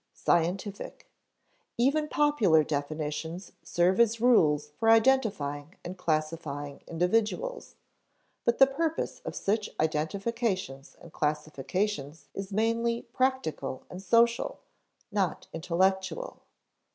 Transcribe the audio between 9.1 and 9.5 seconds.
of